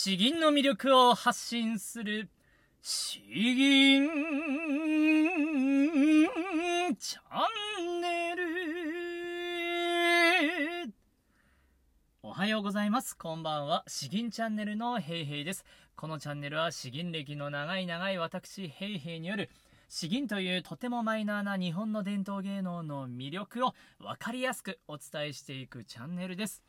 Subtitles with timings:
[0.00, 2.28] 詩吟の魅力を発信する。
[2.80, 4.08] 詩吟
[6.96, 7.20] チャ
[7.82, 8.44] ンネル。
[12.22, 13.16] おはようございます。
[13.16, 13.82] こんばんは。
[13.88, 15.64] 詩吟チャンネルのヘイヘイです。
[15.96, 19.50] このチャンネルは詩吟歴の長い長い私ヘイヘイによる
[19.88, 26.62] 詩吟というとてもマイナーな日本の伝統芸能の魅力を分かりやすくお伝えしていくチャンネルです。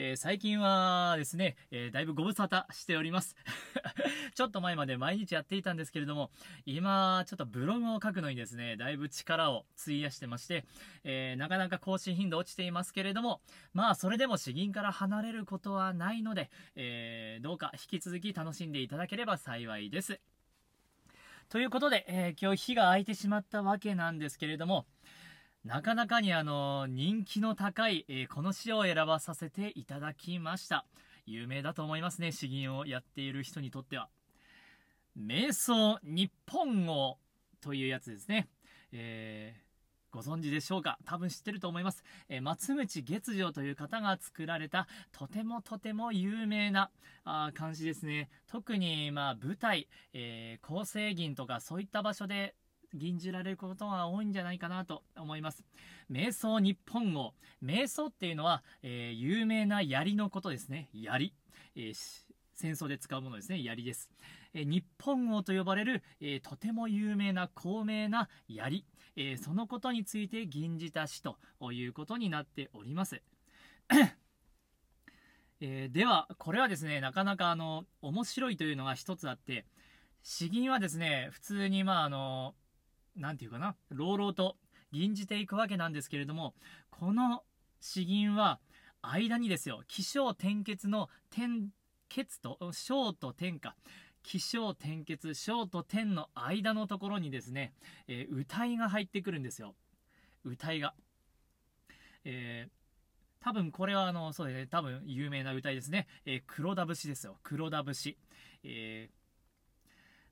[0.00, 3.34] えー、最近はですね、えー、だいぶご無沙汰しております。
[4.32, 6.30] ちょっと前まで毎日やっていたんですけれども、
[6.66, 10.64] 今、ちょっとブログを書くのにですね、だいぶ力を費やしてまして、
[11.02, 13.40] えー、なかなか更新頻度落ちていますけれども、
[13.72, 20.20] まあ、それでも詩吟から離れることはないので、えどうか引き続き楽しんでいただければ幸いです。
[21.48, 24.86] ということで、え、今日日が空いてしまったわけなんですけれども、
[25.64, 30.86] なかなかにあの、人気の高い、えー、この詩を選ばさせていただきました。
[31.26, 34.08] 有名だと思いますね、詩吟をやっている人にとっては。
[35.18, 37.18] 瞑想日本語
[37.60, 38.48] というやつですね。
[38.92, 39.68] えー
[40.10, 40.98] ご存知でしょうか？
[41.04, 42.02] 多分知ってると思います。
[42.30, 46.90] えー、松口月城という方が作られたとてもとても有名な
[47.24, 48.30] あ漢詩ですね。
[48.46, 52.54] 特にまあ舞台、えー、構成銀とかそういった場所で
[52.94, 55.64] 吟じられることが多いんじゃないかなと思います。
[56.10, 57.34] 瞑想日本語。
[57.62, 60.88] 瞑想っていうのは、えー、有名な槍のことですね。
[60.92, 61.34] 槍。
[61.76, 62.28] えー
[62.58, 64.10] 戦争で使うものですね、槍です。
[64.52, 71.38] え日本語と呼ばれる、えとても有名な高名な槍、えそのことについて吟じた詩と
[71.70, 73.22] いうことになっております。
[75.60, 79.64] えー、では、これはですね、なかなかあの、面白いというのが一つあって、
[80.24, 82.56] 詩吟はですね、普通にまああの、
[83.18, 84.56] なんていうかな、朗々と
[84.92, 86.54] 吟じていくわけなんですけれども、
[86.90, 87.44] この
[87.80, 88.60] 詩吟は、
[89.00, 91.68] 間にですよ、起承転結の転
[92.08, 93.76] 結と、小と天か。
[94.22, 97.72] 起承転結、小と天の間のところにですね、
[98.08, 99.74] えー、歌いが入ってくるんですよ。
[100.44, 100.94] 歌いが。
[102.24, 106.08] えー、多分これはあの、そうですね、多分有名な歌いですね。
[106.26, 107.38] えー、黒田節ですよ。
[107.42, 108.18] 黒田節。
[108.64, 109.18] えー、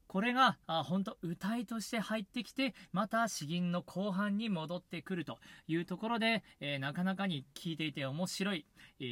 [0.06, 8.66] これが、あ本当歌いとして入ってきて、また詩吟の後半に戻ってくるというところで、えー、なかなかに聴いていて面白い、
[9.00, 9.04] え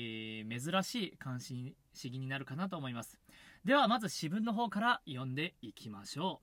[0.47, 3.19] ー、珍しい関心、詩吟になるかなと思います。
[3.65, 6.41] では、まず詩文の方から読んでいきましょ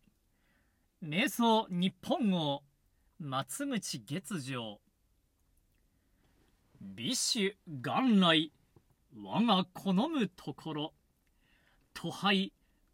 [1.01, 1.05] う。
[1.05, 2.63] 瞑想日本語、
[3.19, 4.79] 松口月城。
[6.81, 8.51] 美酒元来、
[9.15, 10.93] 我が好むところ。
[11.93, 12.51] 都拝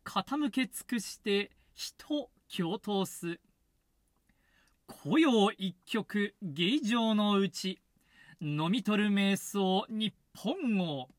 [0.08, 3.42] 傾け尽くして人共闘す。
[5.04, 7.82] 古謡一曲芸場のうち
[8.40, 11.10] 飲み取る瞑想日本語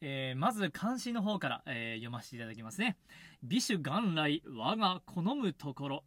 [0.00, 2.96] えー、まず漢詩の方から、えー、読ませていただきますね。
[3.42, 6.04] 美酒元来我が好むところ、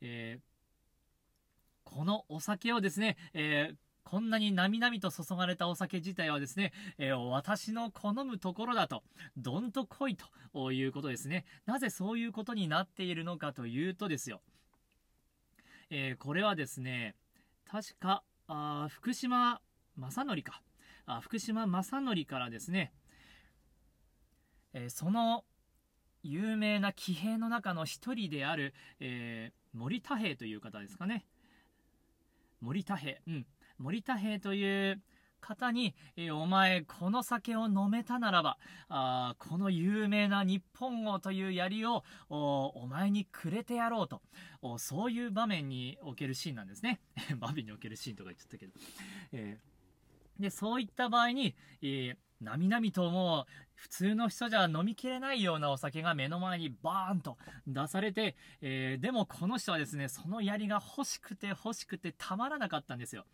[0.00, 0.40] えー、
[1.84, 3.74] このお酒をですね、え
[4.04, 9.02] こんなになみなみと注がれたお酒自体はですね、えー、私の好むところだと、
[9.36, 10.16] どんと来い
[10.52, 11.44] ということですね。
[11.66, 14.40] なぜそういうことになっているのかというとですよ。
[15.90, 17.14] えー、これはですね、
[17.66, 19.60] 確か、あ福島
[19.96, 20.62] 正則か。
[21.06, 22.92] あ福島正則からですね、
[24.72, 25.44] えー、その
[26.22, 31.24] 有名な騎兵の中の一人である、え、森田兵という方ですかね。
[32.60, 33.22] 森田兵。
[33.26, 33.46] うん。
[33.80, 35.00] 森田平という
[35.40, 38.58] 方に、えお前、この酒を飲めたならば、
[38.90, 44.20] あこの有名な日本語という槍をお前にくれてやろうと
[44.78, 47.00] そういう場面におけるシーンなんですね。
[47.40, 48.72] 場面におけるシーンとか言っちゃったけど。
[49.32, 63.24] えー、で、そういった場合に、えーなみなみともう普通の人じゃ飲みきれないようなお酒が目の前にバーンと出されて、えー、でもこの人はですね、その槍が欲しくて欲しくてたまらなかったんですよ。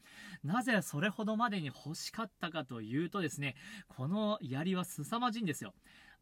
[0.45, 3.56] なぜそれほどまでに欲しかったかというとですね、
[3.89, 5.75] この槍は凄まじいんですよ。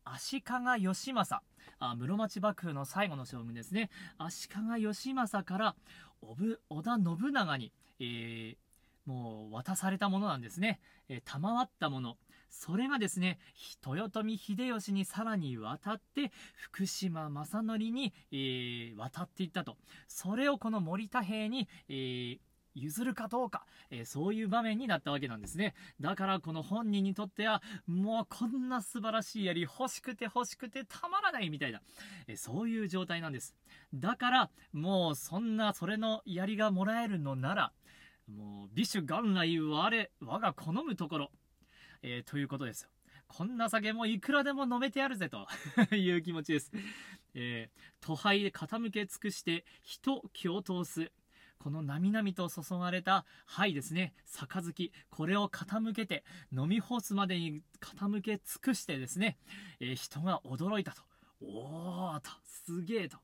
[0.04, 0.44] 足利
[0.82, 1.42] 義政
[1.78, 5.74] あ室町幕府の最後の将軍ですね足利義政から
[6.20, 8.56] 織田信長に、えー、
[9.06, 12.16] もう渡されたものなんですね、えー、賜ったもの
[12.54, 13.38] それがですね、
[13.84, 19.76] 豊臣秀吉にさらに渡って、福島正則に、えー、渡っていったと。
[20.06, 22.38] それをこの森田兵に、えー
[22.76, 25.74] 譲るかどうか、えー、そういう場面になったわけなんですね。
[26.00, 31.82] だからこの本人にとっては、もうこんな素晴らしい槍欲しくて欲しくてたまらないみたいな、
[32.26, 33.54] えー、そういう状態なんです。
[33.94, 37.72] だから、もうそんな、それの槍がもらえるのなら、
[38.26, 41.30] もう美酒元来我、我が好むところ、
[42.06, 42.90] えー、ということですよ。
[43.26, 45.48] こんな酒もいくらでも飲めてやるぜと
[45.96, 46.70] いう気持ちです。
[47.32, 51.10] えー、都杯で傾け尽くして人気を通す。
[51.58, 56.22] このなみなみと注がれた灰ですね、杯、これを傾けて、
[56.52, 59.38] 飲み干すまでに傾け尽くしてですね、
[59.80, 61.02] えー、人が驚いたと。
[61.40, 63.16] おーと、すげえと。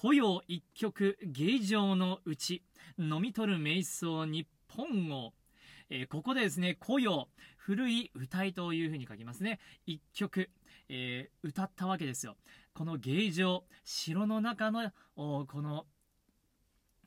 [0.00, 2.64] 古謡一曲芸場のうち
[2.98, 5.34] 飲み取る瞑想日本語
[5.90, 9.58] えー、ここでですね、古謡、古い歌いというふうに書きますね。
[9.86, 10.50] 一曲、
[10.88, 12.36] えー、歌ったわけですよ。
[12.74, 15.86] この芸場、城の中の、この、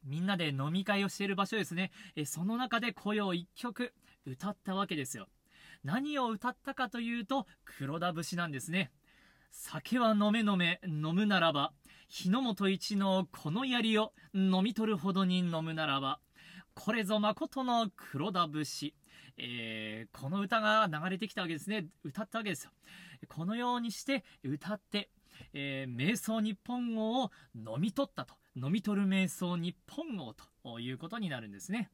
[0.03, 1.91] みんなで飲み会をしている場所ですね。
[2.15, 3.93] えー、その中で古謡一曲
[4.25, 5.27] 歌ったわけですよ。
[5.83, 8.91] 何を歌ったかというと、黒田節なんですね。
[9.51, 11.73] 酒は飲め飲め、飲むならば、
[12.07, 16.19] 日の本一のこの槍を飲み取るほどに飲むならば、
[16.73, 18.93] これぞ誠の黒田節。
[19.37, 21.85] えー、この歌が流れてきたわけですね。
[22.03, 22.71] 歌ったわけですよ。
[23.27, 25.09] このようにして歌って、
[25.53, 28.35] えー、瞑想日本語を飲み取ったと。
[28.55, 31.89] 飲み取る瞑想日本語ということになるんですね。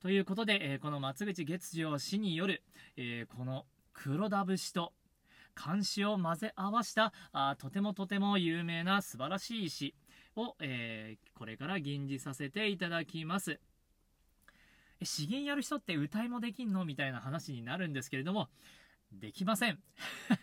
[0.00, 2.62] ということで、えー、この松口月次詩による、
[2.96, 4.92] えー、この黒田節と
[5.56, 9.96] 漢詩を混ぜ合わしたあとてもとても有名な素晴らしい詩
[10.38, 13.58] を、えー、これから吟じさせていただきます。
[15.02, 16.84] 詩吟やる人って歌いもできんの？
[16.84, 18.48] みたいな話になるんですけれども、
[19.12, 19.78] できません。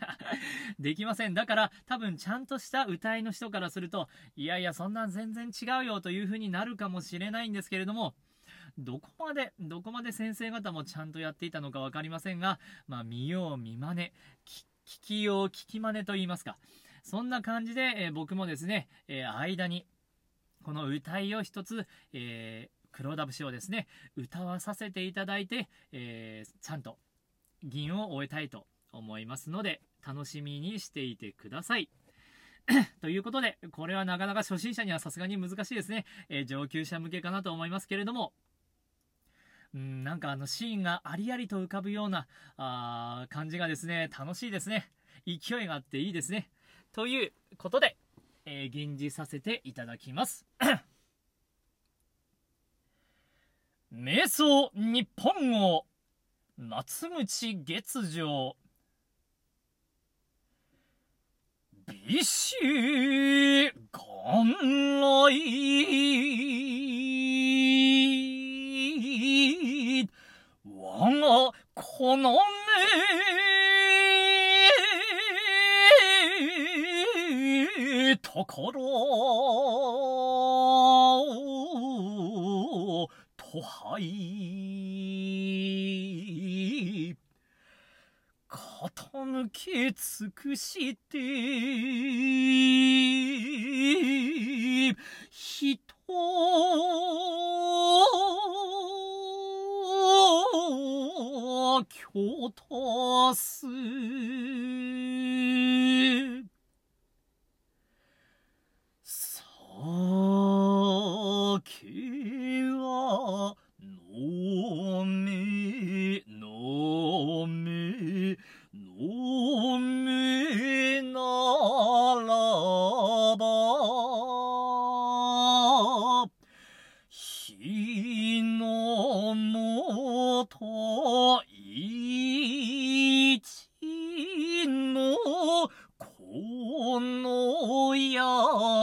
[0.80, 1.34] できません。
[1.34, 8.16] だから多分ちゃんとした歌いの人からすると、いやいやそんなん全然違うよという風になるかもしれないんですけれども、
[8.78, 14.14] どこまで、どこまで先生方もちゃんとやっていたのか分かりませんが、まあ見よう見まね、
[14.46, 14.66] 聞
[15.02, 16.58] きよう聞きまねと言いますか。
[17.06, 19.86] そんな感じで、えー、僕もですね、えー、間に、
[20.64, 23.86] この歌いを一つ、えー、黒田節をですね、
[24.16, 26.98] 歌わさせていただいて、えー、ちゃんと
[27.64, 31.92] 銀を終えたいと思いますので、楽しみにしていてください。
[33.02, 36.06] ということで、これはなかなか初心者にはさすがに難しいですね。
[36.28, 38.34] え、上級者向けかなと思いますけれども、
[39.76, 42.28] うん、なんかあのシーンがありありと浮かぶような
[42.58, 44.92] あ感じがですね、楽しいですね。
[45.28, 46.50] 勢いがあっていいですね。
[46.96, 47.98] ということで、
[48.46, 50.46] えー、吟じさせていただきます。
[53.94, 55.86] 瞑想日本語
[56.58, 58.56] 松口月上
[61.86, 64.46] 美酒元
[65.02, 65.34] 来
[70.64, 72.38] 我がこの
[78.48, 78.80] ところ
[83.36, 84.06] とはい。
[88.50, 91.15] 傾き尽くして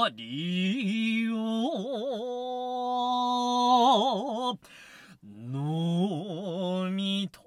[0.08, 1.28] り
[5.52, 7.40] 飲みと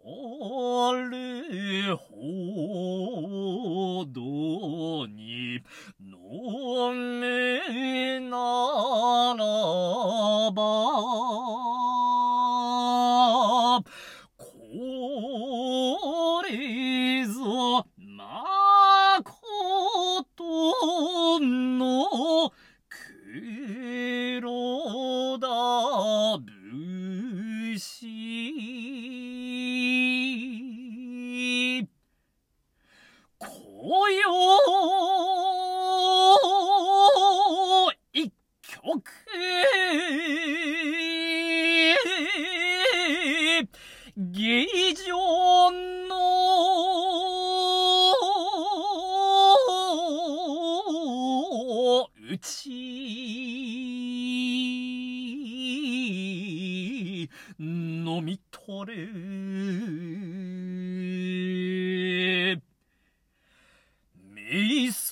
[0.93, 5.63] るほどに
[5.99, 10.63] 飲めならば、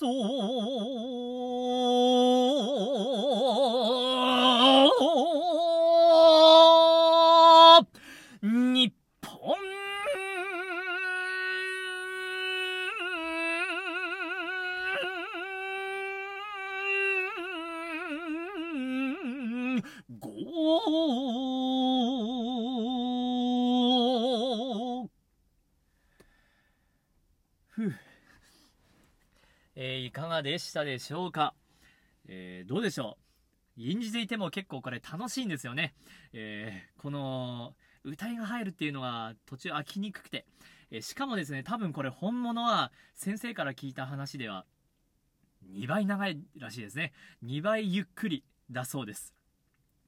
[0.04, 0.10] そ
[8.42, 8.92] う、日
[9.24, 9.56] 本。
[20.20, 20.83] ゴ
[30.14, 31.54] かがでしたでしょうか、
[32.26, 33.18] えーどうでしょ
[33.76, 33.82] う？
[33.82, 35.94] 演じていても結構これ楽しいんですよね、
[36.32, 40.46] えーこの歌いが入るっていうのは途中飽きにくくて、
[40.90, 44.64] えーしかもですね多分これ本物は先生から聞いた話では
[45.72, 47.12] 2倍長いらしいですね。
[47.44, 49.34] 2倍ゆっくりだそうです。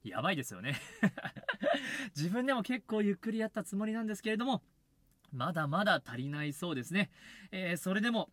[0.03, 0.79] やばいですよね。
[2.15, 4.63] 自分でも結構ゆっくりやったつもりなんですけれども
[5.33, 7.09] まだまだ足りないそうですね、
[7.51, 8.29] えーそれでも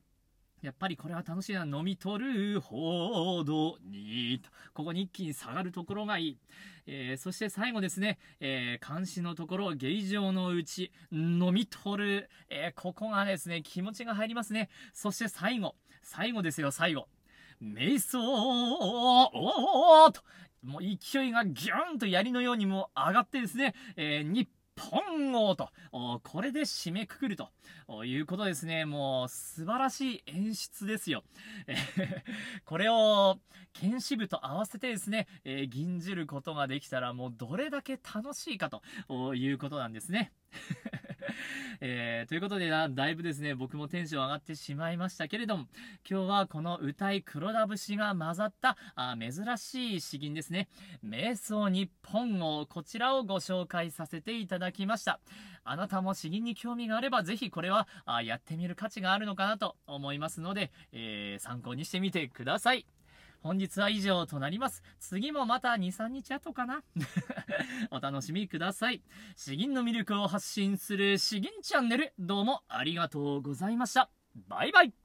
[0.64, 1.64] やっぱりこれは楽しいな。
[1.64, 4.40] 飲み取るほどに。
[4.42, 6.38] とここに一気に下がるところがいい、
[6.86, 14.70] えーそして最後ですね、えー監視のところ芸場のうち飲み取る、えーここがですね気持ちが入りますね。
[14.92, 15.74] そして最後。
[16.02, 17.08] 最後ですよ最後。
[17.62, 20.22] 瞑想おーと
[20.62, 25.70] もう勢いがギュンと槍のようにも上がってですね、えー日本王と
[26.22, 27.48] これで締めくくると。
[28.04, 28.86] いうことですね。
[28.86, 31.22] もう素晴らしい演出ですよ、
[32.64, 33.38] これを
[33.72, 38.82] 剣士部と合わせてですね、えー吟じることができたらもうどれだけ楽しいかと。
[39.34, 40.32] いうことなんですね。
[41.80, 45.66] えーということでなだいぶですね僕もテンション上がってしまいましたけれども
[46.08, 50.68] 今日はこの歌い黒田節が混ざったあ珍しい詩吟ですね。
[51.04, 55.20] 瞑想日本語こちらをご紹介させていただきました。
[55.64, 62.86] あなたも詩吟に興味があればぜひこれはあやってみる価値があるのかなと思いますので、えー参考にしてみてください。
[63.44, 64.82] 本日は以上となります。
[64.98, 66.82] 次もまた2、3日後かな？
[67.92, 69.02] お楽しみください。
[69.36, 74.08] 詩吟の魅力を発信する詩吟チャンネル、どうもありがとうございました。
[74.48, 75.03] バイバイ